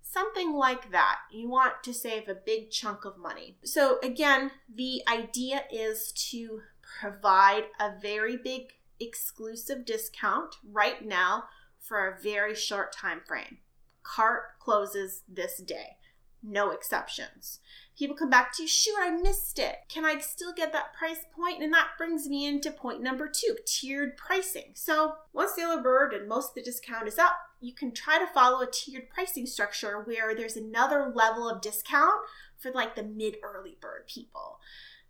Something 0.00 0.54
like 0.54 0.90
that. 0.90 1.18
You 1.30 1.48
want 1.48 1.82
to 1.84 1.94
save 1.94 2.28
a 2.28 2.34
big 2.34 2.70
chunk 2.70 3.04
of 3.04 3.18
money. 3.18 3.56
So 3.64 3.98
again, 4.02 4.50
the 4.74 5.02
idea 5.06 5.64
is 5.70 6.12
to 6.30 6.62
provide 7.00 7.64
a 7.78 7.92
very 8.00 8.36
big 8.36 8.72
exclusive 8.98 9.84
discount 9.84 10.56
right 10.64 11.04
now 11.04 11.44
for 11.78 12.08
a 12.08 12.20
very 12.20 12.54
short 12.54 12.92
time 12.92 13.20
frame. 13.26 13.58
Cart 14.02 14.58
closes 14.60 15.22
this 15.28 15.58
day. 15.58 15.96
No 16.42 16.70
exceptions 16.70 17.60
people 18.02 18.16
come 18.16 18.30
back 18.30 18.52
to 18.52 18.62
you, 18.62 18.68
shoot, 18.68 18.96
I 19.00 19.10
missed 19.10 19.60
it. 19.60 19.76
Can 19.88 20.04
I 20.04 20.18
still 20.18 20.52
get 20.52 20.72
that 20.72 20.92
price 20.92 21.24
point? 21.32 21.62
And 21.62 21.72
that 21.72 21.90
brings 21.96 22.28
me 22.28 22.48
into 22.48 22.72
point 22.72 23.00
number 23.00 23.30
two 23.32 23.56
tiered 23.64 24.16
pricing. 24.16 24.72
So 24.74 25.14
once 25.32 25.52
the 25.52 25.62
early 25.62 25.80
bird 25.80 26.12
and 26.12 26.28
most 26.28 26.48
of 26.48 26.54
the 26.56 26.62
discount 26.62 27.06
is 27.06 27.16
up, 27.16 27.36
you 27.60 27.72
can 27.72 27.92
try 27.92 28.18
to 28.18 28.26
follow 28.26 28.60
a 28.60 28.68
tiered 28.68 29.08
pricing 29.08 29.46
structure 29.46 30.02
where 30.02 30.34
there's 30.34 30.56
another 30.56 31.12
level 31.14 31.48
of 31.48 31.62
discount 31.62 32.22
for 32.58 32.72
like 32.72 32.96
the 32.96 33.04
mid 33.04 33.36
early 33.40 33.76
bird 33.80 34.08
people. 34.08 34.58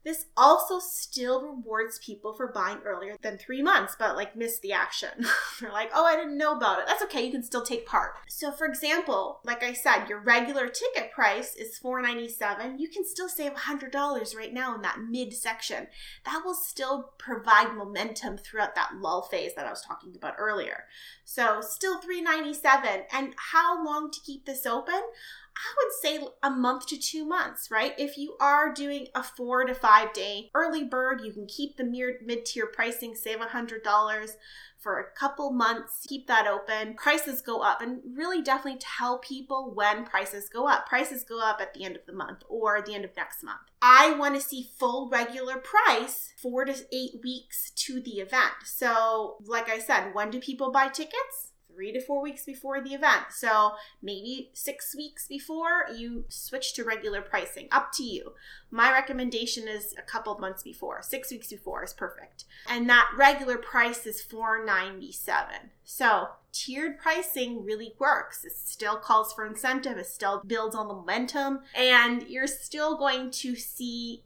This 0.04 0.26
also 0.37 0.78
still 0.80 1.42
rewards 1.42 1.99
people 1.99 2.35
for 2.35 2.49
buying 2.52 2.78
earlier 2.85 3.16
than 3.23 3.38
three 3.38 3.62
months, 3.62 3.94
but 3.99 4.16
like 4.16 4.35
miss 4.37 4.59
the 4.59 4.73
action. 4.73 5.11
They're 5.61 5.73
like, 5.73 5.90
oh, 5.94 6.04
I 6.04 6.16
didn't 6.16 6.37
know 6.37 6.56
about 6.56 6.80
it. 6.80 6.87
That's 6.87 7.02
okay, 7.04 7.25
you 7.25 7.30
can 7.30 7.42
still 7.42 7.62
take 7.62 7.87
part. 7.87 8.14
So, 8.28 8.50
for 8.50 8.66
example, 8.66 9.40
like 9.44 9.62
I 9.62 9.73
said, 9.73 10.09
your 10.09 10.21
regular 10.21 10.68
ticket 10.68 11.12
price 11.12 11.54
is 11.54 11.78
$4.97. 11.82 12.78
You 12.78 12.88
can 12.88 13.04
still 13.04 13.28
save 13.28 13.52
$100 13.52 14.37
right 14.37 14.52
now 14.52 14.75
in 14.75 14.82
that 14.82 14.99
mid 15.09 15.32
section. 15.32 15.87
That 16.25 16.42
will 16.44 16.54
still 16.54 17.12
provide 17.18 17.76
momentum 17.76 18.38
throughout 18.38 18.75
that 18.75 18.97
lull 19.00 19.23
phase 19.23 19.54
that 19.54 19.66
I 19.66 19.71
was 19.71 19.82
talking 19.82 20.14
about 20.16 20.35
earlier. 20.38 20.85
So, 21.25 21.61
still 21.61 22.00
$3.97. 22.00 23.04
And 23.12 23.35
how 23.37 23.85
long 23.85 24.11
to 24.11 24.21
keep 24.21 24.47
this 24.47 24.66
open? 24.66 25.00
I 25.56 25.75
would 25.76 25.92
say 26.00 26.26
a 26.42 26.50
month 26.50 26.87
to 26.88 26.99
two 26.99 27.25
months, 27.25 27.71
right? 27.71 27.94
If 27.99 28.16
you 28.16 28.37
are 28.40 28.73
doing 28.73 29.09
a 29.14 29.23
four 29.23 29.64
to 29.64 29.75
five 29.75 30.12
day 30.12 30.50
early 30.54 30.85
bird, 30.85 31.23
you 31.25 31.32
can 31.32 31.47
keep 31.47 31.76
the 31.76 31.85
mid 31.85 32.47
tier 32.47 32.66
pricing, 32.66 33.14
save 33.14 33.38
$100 33.38 33.82
for 34.82 34.99
a 34.99 35.18
couple 35.18 35.52
months, 35.52 36.04
keep 36.09 36.26
that 36.26 36.47
open. 36.47 36.94
Prices 36.94 37.40
go 37.40 37.61
up, 37.61 37.80
and 37.80 38.00
really 38.16 38.42
definitely 38.42 38.80
tell 38.80 39.18
people 39.18 39.73
when 39.75 40.04
prices 40.04 40.49
go 40.52 40.66
up. 40.66 40.88
Prices 40.88 41.23
go 41.23 41.40
up 41.40 41.61
at 41.61 41.73
the 41.73 41.85
end 41.85 41.97
of 41.97 42.04
the 42.06 42.12
month 42.12 42.42
or 42.49 42.82
the 42.82 42.94
end 42.94 43.04
of 43.04 43.16
next 43.16 43.44
month. 43.44 43.61
I 43.80 44.12
want 44.14 44.35
to 44.35 44.40
see 44.40 44.71
full 44.78 45.09
regular 45.09 45.56
price 45.56 46.32
four 46.40 46.64
to 46.64 46.75
eight 46.92 47.21
weeks 47.23 47.71
to 47.76 48.00
the 48.00 48.18
event. 48.18 48.54
So, 48.64 49.37
like 49.47 49.68
I 49.68 49.78
said, 49.78 50.14
when 50.14 50.30
do 50.30 50.40
people 50.40 50.73
buy 50.73 50.88
tickets? 50.88 51.51
Three 51.74 51.92
to 51.92 52.00
four 52.00 52.22
weeks 52.22 52.44
before 52.44 52.80
the 52.82 52.94
event. 52.94 53.26
So 53.30 53.72
maybe 54.02 54.50
six 54.52 54.94
weeks 54.96 55.26
before 55.26 55.86
you 55.94 56.24
switch 56.28 56.74
to 56.74 56.84
regular 56.84 57.22
pricing. 57.22 57.68
Up 57.70 57.90
to 57.94 58.02
you. 58.02 58.32
My 58.70 58.90
recommendation 58.90 59.68
is 59.68 59.94
a 59.98 60.02
couple 60.02 60.38
months 60.38 60.62
before. 60.62 61.02
Six 61.02 61.30
weeks 61.30 61.48
before 61.48 61.84
is 61.84 61.92
perfect. 61.92 62.44
And 62.68 62.88
that 62.88 63.10
regular 63.16 63.58
price 63.58 64.06
is 64.06 64.22
497. 64.22 65.70
So 65.84 66.28
tiered 66.52 66.98
pricing 66.98 67.64
really 67.64 67.94
works. 67.98 68.44
It 68.44 68.52
still 68.52 68.96
calls 68.96 69.32
for 69.32 69.44
incentive, 69.46 69.98
it 69.98 70.06
still 70.06 70.42
builds 70.46 70.74
on 70.74 70.88
momentum, 70.88 71.60
and 71.74 72.22
you're 72.28 72.46
still 72.46 72.96
going 72.96 73.30
to 73.32 73.56
see 73.56 74.22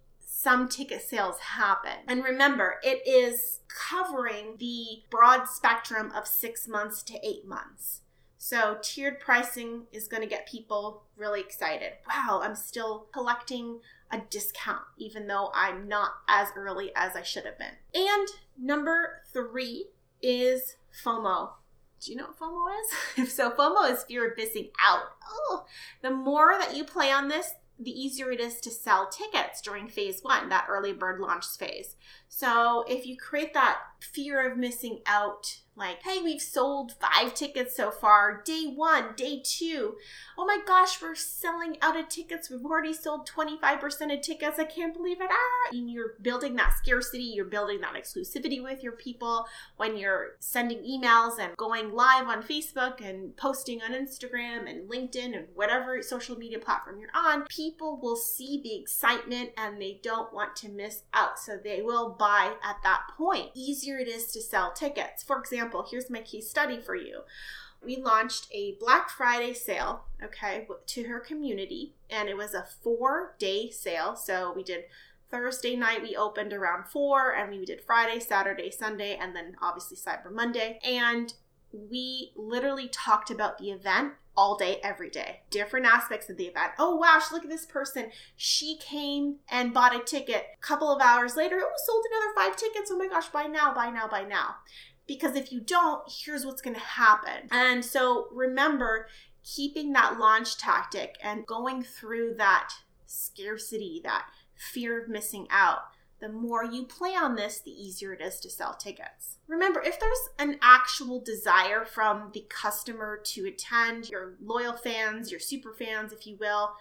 some 0.47 0.69
ticket 0.69 1.03
sales 1.03 1.41
happen. 1.41 1.97
And 2.07 2.23
remember, 2.23 2.77
it 2.85 3.05
is 3.05 3.63
covering 3.67 4.55
the 4.61 5.03
broad 5.11 5.49
spectrum 5.49 6.13
of 6.15 6.29
six 6.29 6.69
months 6.69 7.03
to 7.03 7.19
eight 7.27 7.45
months. 7.45 8.03
So, 8.39 8.79
tiered 8.81 9.19
pricing 9.19 9.87
is 9.91 10.07
going 10.07 10.23
to 10.23 10.29
get 10.29 10.47
people 10.47 11.03
really 11.17 11.41
excited. 11.41 11.95
Wow, 12.09 12.43
I'm 12.45 12.55
still 12.55 13.09
collecting 13.13 13.81
a 14.13 14.19
discount, 14.31 14.85
even 14.99 15.27
though 15.27 15.51
I'm 15.53 15.89
not 15.89 16.13
as 16.29 16.51
early 16.55 16.93
as 16.95 17.17
I 17.17 17.23
should 17.23 17.45
have 17.45 17.59
been. 17.59 17.75
And 17.93 18.29
number 18.57 19.23
three 19.33 19.87
is 20.23 20.77
FOMO. 21.05 21.55
Do 22.01 22.13
you 22.13 22.19
know 22.19 22.27
what 22.27 22.39
FOMO 22.39 22.69
is? 22.69 22.93
If 23.25 23.33
so, 23.33 23.51
FOMO 23.51 23.91
is 23.91 24.05
fear 24.05 24.31
of 24.31 24.37
missing 24.37 24.69
out. 24.81 25.07
Oh, 25.29 25.67
the 26.03 26.13
more 26.13 26.55
that 26.57 26.77
you 26.77 26.85
play 26.85 27.11
on 27.11 27.27
this, 27.27 27.51
the 27.79 27.91
easier 27.91 28.31
it 28.31 28.41
is 28.41 28.61
to 28.61 28.71
sell 28.71 29.09
tickets 29.09 29.61
during 29.61 29.89
phase 29.89 30.21
one, 30.23 30.49
that 30.49 30.67
early 30.69 30.93
bird 30.93 31.21
launch 31.21 31.47
phase. 31.59 31.97
So 32.29 32.85
if 32.89 33.07
you 33.07 33.17
create 33.17 33.55
that 33.55 33.79
fear 34.01 34.51
of 34.51 34.57
missing 34.57 35.01
out 35.07 35.61
like, 35.77 36.03
hey, 36.03 36.23
we've 36.23 36.41
sold 36.41 36.93
five 36.93 37.35
tickets 37.35 37.77
so 37.77 37.91
far. 37.91 38.43
Day 38.45 38.65
one, 38.75 39.15
day 39.15 39.43
two. 39.45 39.97
Oh 40.39 40.47
my 40.47 40.59
gosh, 40.67 41.01
we're 41.03 41.15
selling 41.15 41.77
out 41.83 41.99
of 41.99 42.09
tickets. 42.09 42.51
We've 42.51 42.65
already 42.65 42.95
sold 42.95 43.29
25% 43.29 44.15
of 44.15 44.21
tickets. 44.23 44.59
I 44.59 44.65
can't 44.65 44.95
believe 44.95 45.21
it. 45.21 45.29
Ah! 45.31 45.71
And 45.73 45.91
you're 45.91 46.15
building 46.23 46.57
that 46.57 46.77
scarcity, 46.79 47.25
you're 47.25 47.45
building 47.45 47.81
that 47.83 47.95
exclusivity 47.95 48.63
with 48.63 48.83
your 48.83 48.93
people 48.93 49.47
when 49.77 49.97
you're 49.97 50.37
sending 50.41 50.79
emails 50.79 51.39
and 51.39 51.57
going 51.57 51.93
live 51.93 52.27
on 52.27 52.43
Facebook 52.43 53.07
and 53.07 53.37
posting 53.37 53.83
on 53.83 53.93
Instagram 53.93 54.69
and 54.71 54.91
LinkedIn 54.91 55.37
and 55.37 55.47
whatever 55.55 56.01
social 56.03 56.37
media 56.37 56.59
platform 56.59 56.99
you're 57.01 57.11
on. 57.15 57.45
People 57.49 57.99
will 58.03 58.17
see 58.17 58.61
the 58.63 58.75
excitement 58.75 59.51
and 59.59 59.81
they 59.81 60.01
don't 60.03 60.33
want 60.33 60.57
to 60.57 60.71
miss 60.71 61.03
out. 61.13 61.39
So 61.39 61.59
they 61.63 61.83
will 61.83 62.17
buy 62.19 62.55
at 62.65 62.77
that 62.83 63.03
point. 63.17 63.51
Easier 63.55 63.99
it 63.99 64.09
is 64.09 64.33
to 64.33 64.41
sell 64.41 64.73
tickets. 64.73 65.23
For 65.23 65.39
example, 65.39 65.66
example, 65.67 65.87
here's 65.91 66.11
my 66.11 66.21
case 66.21 66.49
study 66.49 66.81
for 66.81 66.95
you. 66.95 67.23
We 67.85 67.97
launched 67.97 68.49
a 68.53 68.77
Black 68.81 69.11
Friday 69.11 69.53
sale, 69.53 70.05
okay, 70.23 70.67
to 70.87 71.03
her 71.05 71.21
community, 71.21 71.95
and 72.09 72.29
it 72.29 72.37
was 72.37 72.55
a 72.55 72.67
four 72.83 73.35
day 73.39 73.71
sale. 73.71 74.17
So 74.17 74.53
we 74.55 74.63
did 74.63 74.85
Thursday 75.31 75.77
night, 75.77 76.03
we 76.03 76.17
opened 76.17 76.53
around 76.53 76.87
four, 76.87 77.35
and 77.35 77.51
we 77.51 77.65
did 77.65 77.83
Friday, 77.83 78.21
Saturday, 78.21 78.71
Sunday, 78.71 79.17
and 79.21 79.37
then 79.37 79.57
obviously 79.61 79.97
Cyber 79.97 80.33
Monday. 80.33 80.79
And 80.85 81.35
we 81.73 82.33
literally 82.37 82.89
talked 82.89 83.31
about 83.31 83.59
the 83.59 83.71
event 83.71 84.15
all 84.37 84.57
day, 84.57 84.79
every 84.83 85.11
day. 85.11 85.41
Different 85.51 85.87
aspects 85.87 86.29
of 86.29 86.37
the 86.37 86.45
event. 86.45 86.73
Oh, 86.79 86.97
wow, 86.97 87.21
look 87.33 87.45
at 87.45 87.51
this 87.51 87.67
person. 87.67 88.11
She 88.37 88.79
came 88.79 89.37
and 89.51 89.73
bought 89.73 89.97
a 89.97 90.01
ticket. 90.01 90.45
A 90.55 90.61
couple 90.61 90.89
of 90.89 91.01
hours 91.01 91.37
later, 91.37 91.61
oh, 91.63 91.73
sold 91.85 92.05
another 92.11 92.35
five 92.37 92.57
tickets. 92.57 92.91
Oh 92.93 92.99
my 92.99 93.09
gosh, 93.09 93.29
buy 93.29 93.45
now, 93.45 93.75
buy 93.75 93.91
now, 93.91 94.07
buy 94.09 94.23
now. 94.23 94.57
Because 95.07 95.37
if 95.37 95.53
you 95.53 95.61
don't, 95.61 96.03
here's 96.09 96.45
what's 96.45 96.63
going 96.63 96.75
to 96.75 96.81
happen. 96.81 97.49
And 97.51 97.85
so 97.85 98.29
remember, 98.33 99.09
keeping 99.45 99.93
that 99.93 100.19
launch 100.19 100.59
tactic 100.59 101.17
and 101.23 101.47
going 101.47 101.83
through 101.83 102.35
that 102.39 102.71
scarcity, 103.07 104.01
that 104.03 104.27
fear 104.55 105.01
of 105.01 105.09
missing 105.09 105.47
out, 105.51 105.81
the 106.19 106.29
more 106.31 106.65
you 106.65 106.85
play 106.85 107.15
on 107.15 107.37
this, 107.37 107.61
the 107.61 107.71
easier 107.71 108.13
it 108.15 108.23
is 108.23 108.41
to 108.41 108.51
sell 108.51 108.75
tickets. 108.75 109.39
Remember, 109.47 109.83
if 109.83 110.01
there's 110.01 110.29
an 110.39 110.59
actual 110.63 111.21
desire 111.21 111.85
from 111.85 112.31
the 112.33 112.47
customer 112.49 113.21
to 113.23 113.47
attend, 113.47 114.09
your 114.09 114.35
loyal 114.43 114.73
fans, 114.73 115.31
your 115.31 115.41
super 115.41 115.75
fans, 115.75 116.13
if 116.13 116.27
you 116.27 116.37
will, 116.41 116.73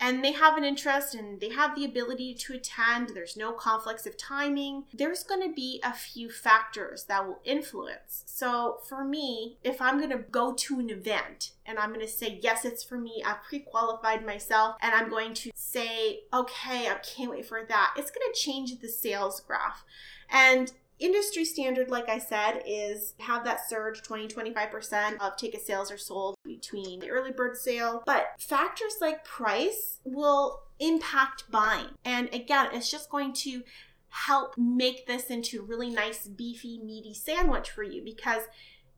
and 0.00 0.22
they 0.22 0.32
have 0.32 0.56
an 0.56 0.64
interest 0.64 1.14
and 1.14 1.40
they 1.40 1.50
have 1.50 1.74
the 1.74 1.84
ability 1.84 2.34
to 2.34 2.54
attend, 2.54 3.10
there's 3.14 3.36
no 3.36 3.52
conflicts 3.52 4.06
of 4.06 4.16
timing, 4.16 4.84
there's 4.92 5.22
going 5.22 5.42
to 5.42 5.54
be 5.54 5.80
a 5.82 5.92
few 5.92 6.30
factors 6.30 7.04
that 7.04 7.26
will 7.26 7.40
influence. 7.44 8.22
So, 8.26 8.78
for 8.88 9.04
me, 9.04 9.58
if 9.64 9.80
I'm 9.80 9.98
going 9.98 10.10
to 10.10 10.18
go 10.18 10.52
to 10.54 10.80
an 10.80 10.90
event 10.90 11.52
and 11.64 11.78
I'm 11.78 11.92
going 11.92 12.04
to 12.04 12.12
say, 12.12 12.38
yes, 12.42 12.64
it's 12.64 12.84
for 12.84 12.98
me, 12.98 13.22
I've 13.24 13.42
pre 13.42 13.60
qualified 13.60 14.24
myself, 14.24 14.76
and 14.80 14.94
I'm 14.94 15.08
going 15.08 15.34
to 15.34 15.50
say, 15.54 16.20
okay, 16.32 16.88
I 16.88 16.98
can't 17.02 17.30
wait 17.30 17.46
for 17.46 17.64
that, 17.66 17.94
it's 17.96 18.10
going 18.10 18.32
to 18.32 18.38
change 18.38 18.78
the 18.78 18.88
sales 18.88 19.40
graph. 19.40 19.84
And 20.30 20.72
Industry 20.98 21.44
standard, 21.44 21.90
like 21.90 22.08
I 22.08 22.18
said, 22.18 22.62
is 22.66 23.12
have 23.18 23.44
that 23.44 23.68
surge 23.68 24.02
20 24.02 24.28
25% 24.28 25.18
of 25.20 25.36
ticket 25.36 25.66
sales 25.66 25.92
are 25.92 25.98
sold 25.98 26.35
between 26.60 27.00
the 27.00 27.10
early 27.10 27.32
bird 27.32 27.56
sale. 27.56 28.02
But 28.06 28.34
factors 28.38 28.96
like 29.00 29.24
price 29.24 30.00
will 30.04 30.62
impact 30.78 31.50
buying. 31.50 31.90
And 32.04 32.32
again, 32.32 32.68
it's 32.72 32.90
just 32.90 33.10
going 33.10 33.32
to 33.34 33.62
help 34.08 34.56
make 34.56 35.06
this 35.06 35.26
into 35.26 35.62
really 35.62 35.90
nice, 35.90 36.26
beefy, 36.26 36.80
meaty 36.82 37.14
sandwich 37.14 37.70
for 37.70 37.82
you 37.82 38.02
because 38.02 38.42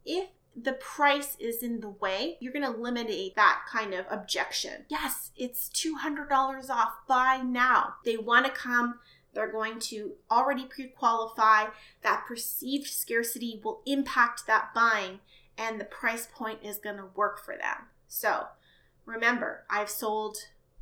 if 0.05 0.29
the 0.61 0.73
price 0.75 1.37
is 1.39 1.63
in 1.63 1.81
the 1.81 1.89
way, 1.89 2.37
you're 2.41 2.53
going 2.53 2.65
to 2.65 2.77
eliminate 2.77 3.37
that 3.37 3.61
kind 3.71 3.95
of 3.95 4.07
objection. 4.11 4.85
Yes, 4.89 5.31
it's 5.37 5.69
$200 5.69 6.71
off. 6.71 6.93
Buy 7.07 7.43
now. 7.45 7.95
They 8.05 8.17
want 8.17 8.47
to 8.47 8.53
come 8.53 8.99
they're 9.39 9.53
going 9.53 9.79
to 9.79 10.15
already 10.31 10.65
pre 10.65 10.89
qualify. 10.89 11.67
That 12.03 12.25
perceived 12.27 12.89
scarcity 12.89 13.61
will 13.63 13.83
impact 13.87 14.47
that 14.47 14.75
buying, 14.75 15.21
and 15.59 15.81
the 15.81 15.85
price 15.85 16.27
point 16.33 16.61
is 16.63 16.79
going 16.79 16.97
to 16.97 17.11
work 17.15 17.45
for 17.45 17.55
them. 17.57 17.89
So 18.07 18.47
remember, 19.05 19.65
I've 19.69 19.91
sold 19.91 20.39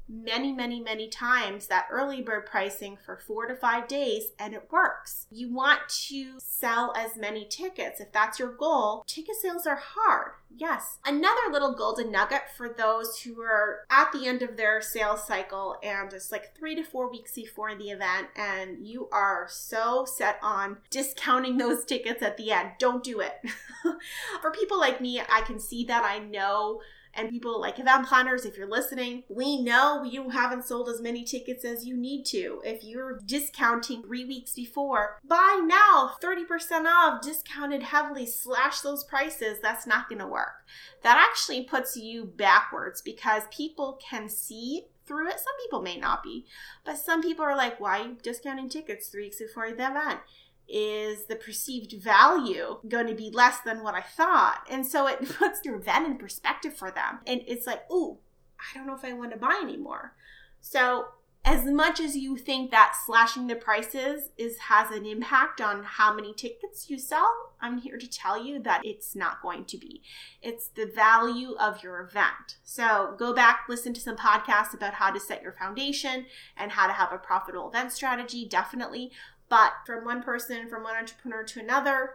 many, 0.08 0.52
many, 0.52 0.80
many 0.80 1.08
times 1.08 1.66
that 1.66 1.86
early 1.90 2.22
bird 2.22 2.46
pricing 2.46 2.96
for 3.04 3.16
four 3.16 3.46
to 3.46 3.54
five 3.54 3.88
days, 3.88 4.28
and 4.38 4.54
it 4.54 4.68
works. 4.70 5.26
You 5.30 5.52
want 5.52 5.80
to 6.08 6.34
sell 6.38 6.92
as 6.96 7.16
many 7.16 7.44
tickets. 7.44 8.00
If 8.00 8.12
that's 8.12 8.38
your 8.38 8.52
goal, 8.52 9.04
ticket 9.06 9.36
sales 9.36 9.66
are 9.66 9.80
hard. 9.82 10.32
Yes. 10.54 10.98
Another 11.04 11.50
little 11.50 11.74
golden 11.74 12.10
nugget 12.10 12.42
for 12.56 12.68
those 12.68 13.20
who 13.20 13.40
are 13.42 13.80
at 13.90 14.10
the 14.12 14.26
end 14.26 14.42
of 14.42 14.56
their 14.56 14.80
sales 14.80 15.26
cycle 15.26 15.76
and 15.82 16.12
it's 16.12 16.32
like 16.32 16.56
three 16.56 16.74
to 16.76 16.82
four 16.82 17.10
weeks 17.10 17.32
before 17.32 17.74
the 17.74 17.90
event, 17.90 18.28
and 18.36 18.86
you 18.86 19.08
are 19.12 19.46
so 19.50 20.04
set 20.04 20.38
on 20.42 20.78
discounting 20.90 21.56
those 21.58 21.84
tickets 21.84 22.22
at 22.22 22.36
the 22.36 22.52
end. 22.52 22.70
Don't 22.78 23.04
do 23.04 23.20
it. 23.20 23.34
for 24.40 24.50
people 24.50 24.78
like 24.78 25.00
me, 25.00 25.20
I 25.20 25.40
can 25.42 25.58
see 25.58 25.84
that. 25.84 26.04
I 26.04 26.18
know 26.18 26.80
And 27.16 27.30
people 27.30 27.58
like 27.60 27.78
event 27.78 28.06
planners, 28.06 28.44
if 28.44 28.56
you're 28.56 28.68
listening, 28.68 29.24
we 29.28 29.62
know 29.62 30.02
you 30.04 30.30
haven't 30.30 30.66
sold 30.66 30.88
as 30.88 31.00
many 31.00 31.24
tickets 31.24 31.64
as 31.64 31.86
you 31.86 31.96
need 31.96 32.24
to. 32.26 32.60
If 32.64 32.84
you're 32.84 33.20
discounting 33.24 34.02
three 34.02 34.26
weeks 34.26 34.54
before, 34.54 35.18
buy 35.24 35.60
now 35.64 36.12
30% 36.22 36.84
off, 36.86 37.22
discounted 37.22 37.82
heavily, 37.84 38.26
slash 38.26 38.80
those 38.80 39.02
prices. 39.02 39.58
That's 39.62 39.86
not 39.86 40.08
going 40.08 40.18
to 40.18 40.26
work. 40.26 40.66
That 41.02 41.16
actually 41.16 41.64
puts 41.64 41.96
you 41.96 42.24
backwards 42.24 43.00
because 43.00 43.44
people 43.50 43.98
can 44.08 44.28
see 44.28 44.84
through 45.06 45.28
it. 45.28 45.38
Some 45.38 45.54
people 45.64 45.80
may 45.82 45.96
not 45.96 46.22
be, 46.22 46.44
but 46.84 46.98
some 46.98 47.22
people 47.22 47.44
are 47.44 47.56
like, 47.56 47.80
why 47.80 48.00
are 48.00 48.08
you 48.08 48.16
discounting 48.22 48.68
tickets 48.68 49.08
three 49.08 49.24
weeks 49.24 49.38
before 49.38 49.70
the 49.70 49.90
event? 49.90 50.20
Is 50.68 51.24
the 51.24 51.36
perceived 51.36 51.92
value 51.92 52.78
going 52.88 53.06
to 53.06 53.14
be 53.14 53.30
less 53.30 53.60
than 53.60 53.82
what 53.82 53.94
I 53.94 54.02
thought? 54.02 54.66
And 54.70 54.86
so 54.86 55.06
it 55.06 55.28
puts 55.38 55.64
your 55.64 55.76
event 55.76 56.06
in 56.06 56.18
perspective 56.18 56.74
for 56.74 56.90
them. 56.90 57.20
And 57.26 57.42
it's 57.46 57.66
like, 57.66 57.84
oh, 57.90 58.18
I 58.58 58.76
don't 58.76 58.86
know 58.86 58.94
if 58.94 59.04
I 59.04 59.12
want 59.12 59.32
to 59.32 59.38
buy 59.38 59.60
anymore. 59.62 60.14
So 60.60 61.06
as 61.46 61.64
much 61.64 62.00
as 62.00 62.16
you 62.16 62.36
think 62.36 62.72
that 62.72 62.96
slashing 63.06 63.46
the 63.46 63.54
prices 63.54 64.30
is 64.36 64.58
has 64.58 64.90
an 64.90 65.06
impact 65.06 65.60
on 65.60 65.84
how 65.84 66.12
many 66.12 66.34
tickets 66.34 66.90
you 66.90 66.98
sell, 66.98 67.52
I'm 67.60 67.78
here 67.78 67.96
to 67.98 68.10
tell 68.10 68.44
you 68.44 68.60
that 68.64 68.82
it's 68.84 69.14
not 69.14 69.40
going 69.40 69.64
to 69.66 69.78
be. 69.78 70.02
It's 70.42 70.66
the 70.66 70.86
value 70.86 71.54
of 71.60 71.84
your 71.84 72.00
event. 72.00 72.56
So 72.64 73.14
go 73.16 73.32
back, 73.32 73.66
listen 73.68 73.94
to 73.94 74.00
some 74.00 74.16
podcasts 74.16 74.74
about 74.74 74.94
how 74.94 75.12
to 75.12 75.20
set 75.20 75.40
your 75.40 75.52
foundation 75.52 76.26
and 76.56 76.72
how 76.72 76.88
to 76.88 76.92
have 76.92 77.12
a 77.12 77.18
profitable 77.18 77.68
event 77.68 77.92
strategy, 77.92 78.44
definitely. 78.44 79.12
But 79.48 79.72
from 79.84 80.04
one 80.04 80.22
person, 80.22 80.68
from 80.68 80.82
one 80.82 80.96
entrepreneur 80.96 81.44
to 81.44 81.60
another, 81.60 82.14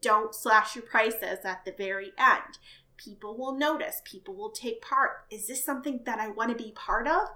don't 0.00 0.34
slash 0.34 0.74
your 0.74 0.84
prices 0.84 1.44
at 1.44 1.64
the 1.64 1.72
very 1.72 2.12
end. 2.18 2.58
People 2.96 3.36
will 3.36 3.56
notice, 3.56 4.02
people 4.04 4.34
will 4.34 4.50
take 4.50 4.82
part. 4.82 5.24
Is 5.30 5.46
this 5.46 5.64
something 5.64 6.00
that 6.04 6.18
I 6.18 6.28
want 6.28 6.50
to 6.50 6.64
be 6.64 6.72
part 6.72 7.06
of? 7.06 7.28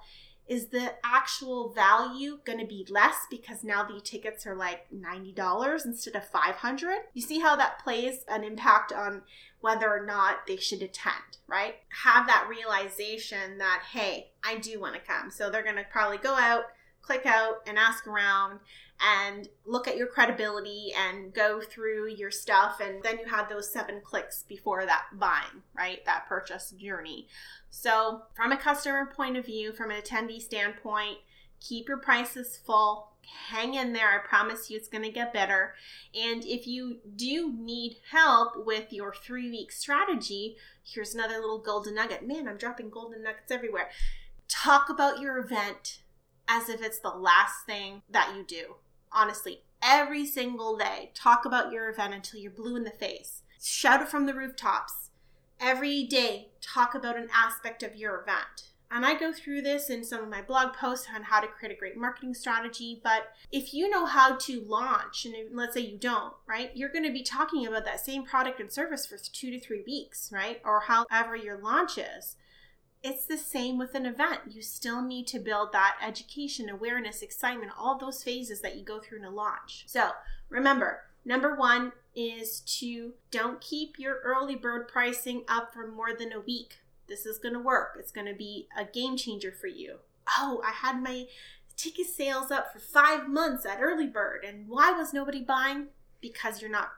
Is 0.49 0.67
the 0.67 0.95
actual 1.03 1.71
value 1.71 2.39
going 2.45 2.61
to 2.61 2.67
be 2.67 2.87
less 2.89 3.17
because 3.29 3.65
now 3.65 3.83
the 3.83 4.01
tickets 4.01 4.47
are 4.47 4.55
like 4.55 4.87
$90 4.95 5.85
instead 5.85 6.15
of 6.15 6.29
500? 6.29 6.99
You 7.15 7.23
see 7.23 7.41
how 7.41 7.57
that 7.57 7.83
plays 7.83 8.25
an 8.29 8.45
impact 8.45 8.93
on 8.93 9.23
whether 9.61 9.89
or 9.93 10.07
not 10.07 10.47
they 10.47 10.57
should 10.57 10.83
attend, 10.83 11.39
right? 11.49 11.77
Have 12.05 12.29
that 12.29 12.47
realization 12.49 13.59
that, 13.59 13.83
hey, 13.93 14.31
I 14.45 14.59
do 14.59 14.81
want 14.81 14.95
to 14.95 15.01
come. 15.01 15.33
So 15.33 15.51
they're 15.51 15.65
going 15.65 15.77
to 15.77 15.87
probably 15.91 16.19
go 16.19 16.35
out, 16.35 16.67
click 17.07 17.25
out, 17.25 17.63
and 17.67 17.79
ask 17.79 18.07
around 18.07 18.59
and 19.01 19.49
look 19.65 19.87
at 19.87 19.97
your 19.97 20.07
credibility 20.07 20.93
and 20.97 21.33
go 21.33 21.61
through 21.61 22.09
your 22.09 22.31
stuff. 22.31 22.81
And 22.81 23.03
then 23.03 23.19
you 23.19 23.27
had 23.27 23.49
those 23.49 23.71
seven 23.71 24.01
clicks 24.03 24.43
before 24.43 24.85
that 24.87 25.05
buying, 25.15 25.63
right? 25.77 26.05
That 26.07 26.27
purchase 26.29 26.71
journey. 26.71 27.29
So, 27.71 28.23
from 28.35 28.53
a 28.53 28.57
customer 28.57 29.07
point 29.07 29.37
of 29.37 29.47
view, 29.47 29.73
from 29.73 29.91
an 29.91 30.01
attendee 30.01 30.41
standpoint, 30.41 31.19
keep 31.61 31.89
your 31.89 31.99
prices 31.99 32.59
full. 32.65 33.13
Hang 33.49 33.75
in 33.75 33.93
there. 33.93 34.09
I 34.09 34.27
promise 34.27 34.71
you 34.71 34.77
it's 34.77 34.89
going 34.89 35.03
to 35.03 35.11
get 35.11 35.33
better. 35.33 35.75
And 36.15 36.45
if 36.45 36.67
you 36.67 36.99
do 37.17 37.53
need 37.53 37.97
help 38.13 38.65
with 38.65 38.93
your 38.93 39.13
three 39.13 39.51
week 39.51 39.73
strategy, 39.73 40.57
here's 40.85 41.15
another 41.15 41.41
little 41.41 41.59
golden 41.59 41.97
nugget. 41.97 42.27
Man, 42.27 42.47
I'm 42.49 42.57
dropping 42.57 42.91
golden 42.91 43.25
nuggets 43.25 43.51
everywhere. 43.51 43.91
Talk 44.49 44.89
about 44.89 45.19
your 45.21 45.39
event 45.39 45.99
as 46.49 46.69
if 46.69 46.83
it's 46.83 46.99
the 46.99 47.11
last 47.11 47.67
thing 47.67 48.03
that 48.11 48.35
you 48.37 48.45
do 48.45 48.77
honestly, 49.17 49.63
every 49.83 50.27
single 50.27 50.77
day. 50.77 51.11
Talk 51.15 51.45
about 51.45 51.73
your 51.73 51.89
event 51.89 52.15
until 52.15 52.39
you're 52.39 52.51
blue 52.51 52.77
in 52.77 52.85
the 52.85 52.91
face. 52.91 53.43
Shout 53.61 54.03
it 54.03 54.09
from 54.09 54.27
the 54.27 54.35
rooftops. 54.35 55.11
Every 55.59 56.05
day, 56.05 56.51
talk 56.61 56.95
about 56.95 57.17
an 57.17 57.29
aspect 57.35 57.83
of 57.83 57.97
your 57.97 58.21
event. 58.21 58.71
And 58.89 59.05
I 59.05 59.19
go 59.19 59.33
through 59.33 59.63
this 59.63 59.91
in 59.91 60.05
some 60.05 60.23
of 60.23 60.29
my 60.29 60.43
blog 60.43 60.75
posts 60.75 61.09
on 61.13 61.25
how 61.25 61.41
to 61.41 61.49
create 61.49 61.75
a 61.75 61.79
great 61.79 61.97
marketing 61.97 62.35
strategy. 62.35 63.01
But 63.03 63.33
if 63.51 63.75
you 63.75 63.89
know 63.89 64.07
how 64.07 64.37
to 64.37 64.61
launch, 64.61 65.25
and 65.25 65.35
let's 65.51 65.75
say 65.75 65.81
you 65.81 65.99
don't, 65.99 66.35
right, 66.47 66.71
you're 66.75 66.93
going 66.93 67.05
to 67.05 67.13
be 67.13 67.25
talking 67.25 67.67
about 67.67 67.85
that 67.87 68.05
same 68.05 68.25
product 68.25 68.61
and 68.61 68.71
service 68.71 69.05
for 69.05 69.17
two 69.17 69.51
to 69.51 69.59
three 69.59 69.83
weeks, 69.85 70.31
right? 70.33 70.61
Or 70.65 70.81
however 70.81 71.35
your 71.35 71.59
launch 71.59 71.99
is. 71.99 72.37
It's 73.03 73.27
the 73.27 73.39
same 73.39 73.79
with 73.79 73.95
an 73.95 74.07
event. 74.07 74.41
You 74.51 74.63
still 74.63 75.03
need 75.03 75.27
to 75.29 75.39
build 75.39 75.73
that 75.73 75.97
education, 76.05 76.69
awareness, 76.69 77.23
excitement, 77.23 77.73
all 77.79 77.99
those 77.99 78.23
phases 78.23 78.61
that 78.63 78.77
you 78.77 78.85
go 78.85 78.99
through 78.99 79.19
in 79.19 79.25
a 79.25 79.31
launch. 79.31 79.85
So 79.87 80.11
remember, 80.49 81.03
number 81.25 81.55
one 81.55 81.93
is 82.15 82.61
to 82.79 83.13
don't 83.31 83.61
keep 83.61 83.99
your 83.99 84.21
early 84.25 84.57
bird 84.57 84.89
pricing 84.89 85.45
up 85.49 85.73
for 85.73 85.87
more 85.87 86.15
than 86.19 86.33
a 86.33 86.41
week. 86.41 86.79
This 87.07 87.27
is 87.27 87.39
going 87.39 87.55
to 87.55 87.61
work. 87.61 87.97
It's 87.99 88.11
going 88.11 88.27
to 88.27 88.35
be 88.35 88.69
a 88.77 88.85
game 88.85 89.17
changer 89.17 89.53
for 89.53 89.69
you. 89.69 89.99
Oh, 90.39 90.61
I 90.67 90.73
had 90.73 91.01
my 91.01 91.27
ticket 91.77 92.07
sales 92.07 92.51
up 92.51 92.73
for 92.73 92.81
five 92.81 93.29
months 93.29 93.65
at 93.65 93.81
early 93.81 94.07
bird. 94.07 94.45
And 94.45 94.69
why 94.69 94.91
was 94.91 95.13
nobody 95.13 95.43
buying? 95.43 95.89
Because 96.21 96.61
you're 96.61 96.71
not 96.71 96.93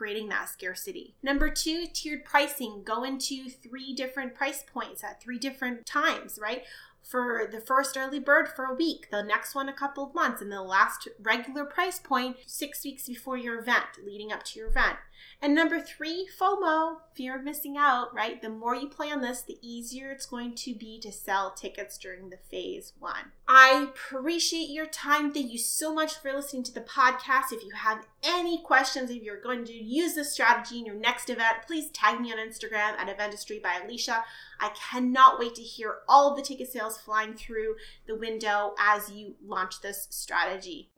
creating 0.00 0.30
that 0.30 0.48
scarcity. 0.48 1.14
Number 1.22 1.50
two, 1.50 1.86
tiered 1.92 2.24
pricing. 2.24 2.80
Go 2.86 3.04
into 3.04 3.50
three 3.50 3.92
different 3.92 4.34
price 4.34 4.64
points 4.66 5.04
at 5.04 5.20
three 5.20 5.38
different 5.38 5.84
times, 5.84 6.38
right? 6.40 6.62
For 7.02 7.46
the 7.52 7.60
first 7.60 7.98
early 7.98 8.18
bird 8.18 8.48
for 8.48 8.64
a 8.64 8.74
week, 8.74 9.08
the 9.10 9.22
next 9.22 9.54
one 9.54 9.68
a 9.68 9.74
couple 9.74 10.02
of 10.06 10.14
months, 10.14 10.40
and 10.40 10.50
the 10.50 10.62
last 10.62 11.06
regular 11.20 11.66
price 11.66 11.98
point 11.98 12.36
six 12.46 12.82
weeks 12.82 13.08
before 13.08 13.36
your 13.36 13.58
event, 13.60 13.84
leading 14.02 14.32
up 14.32 14.42
to 14.44 14.58
your 14.58 14.68
event. 14.68 14.96
And 15.42 15.54
number 15.54 15.80
three, 15.80 16.26
FOMO, 16.38 17.00
fear 17.14 17.36
of 17.36 17.44
missing 17.44 17.76
out, 17.76 18.14
right? 18.14 18.40
The 18.40 18.48
more 18.48 18.74
you 18.74 18.88
play 18.88 19.10
on 19.10 19.20
this, 19.20 19.42
the 19.42 19.58
easier 19.60 20.10
it's 20.10 20.24
going 20.24 20.54
to 20.56 20.74
be 20.74 20.98
to 21.00 21.12
sell 21.12 21.50
tickets 21.50 21.98
during 21.98 22.30
the 22.30 22.38
phase 22.50 22.94
one. 22.98 23.32
I 23.52 23.82
appreciate 23.82 24.70
your 24.70 24.86
time. 24.86 25.32
Thank 25.32 25.50
you 25.50 25.58
so 25.58 25.92
much 25.92 26.14
for 26.14 26.32
listening 26.32 26.62
to 26.62 26.72
the 26.72 26.82
podcast. 26.82 27.50
If 27.50 27.64
you 27.64 27.72
have 27.74 28.06
any 28.22 28.62
questions, 28.62 29.10
if 29.10 29.24
you're 29.24 29.40
going 29.40 29.64
to 29.64 29.72
use 29.72 30.14
this 30.14 30.32
strategy 30.32 30.78
in 30.78 30.86
your 30.86 30.94
next 30.94 31.28
event, 31.30 31.56
please 31.66 31.90
tag 31.90 32.20
me 32.20 32.30
on 32.30 32.38
Instagram 32.38 32.96
at 32.96 33.08
Eventistry 33.08 33.60
by 33.60 33.70
Alecia. 33.70 34.22
I 34.60 34.68
cannot 34.68 35.40
wait 35.40 35.56
to 35.56 35.62
hear 35.62 35.96
all 36.08 36.30
of 36.30 36.36
the 36.36 36.44
ticket 36.44 36.70
sales 36.70 36.98
flying 36.98 37.34
through 37.34 37.74
the 38.06 38.14
window 38.14 38.76
as 38.78 39.10
you 39.10 39.34
launch 39.44 39.80
this 39.80 40.06
strategy. 40.10 40.90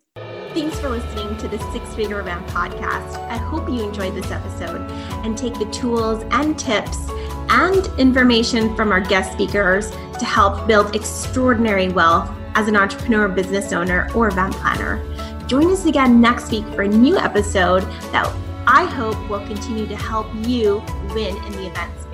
Thanks 0.53 0.79
for 0.79 0.91
listening 0.91 1.35
to 1.39 1.49
the 1.49 1.59
Six 1.73 1.95
Figure 1.95 2.21
Event 2.21 2.47
podcast. 2.49 3.17
I 3.31 3.39
hope 3.39 3.67
you 3.71 3.83
enjoyed 3.83 4.15
this 4.15 4.31
episode 4.31 4.91
and 5.25 5.39
take 5.39 5.55
the 5.55 5.71
tools 5.71 6.23
and 6.31 6.59
tips 6.59 7.09
and 7.49 7.87
information 7.99 8.77
from 8.77 8.93
our 8.93 9.01
guest 9.01 9.33
speakers 9.33 9.91
to 9.91 10.27
help 10.27 10.67
build 10.67 10.95
extraordinary 10.95 11.89
wealth 11.89 12.29
as 12.55 12.69
an 12.69 12.77
entrepreneur, 12.77 13.29
business 13.29 13.73
owner, 13.73 14.09
or 14.15 14.29
event 14.29 14.55
planner. 14.55 15.03
Join 15.47 15.71
us 15.71 15.87
again 15.87 16.21
next 16.21 16.51
week 16.51 16.65
for 16.75 16.83
a 16.83 16.89
new 16.89 17.19
episode 17.19 17.83
that 18.13 18.33
I 18.67 18.85
hope 18.85 19.17
will 19.29 19.45
continue 19.47 19.87
to 19.87 19.97
help 19.97 20.27
you 20.47 20.83
win 21.15 21.37
in 21.45 21.53
the 21.53 21.67
event 21.67 22.01
space. 22.01 22.12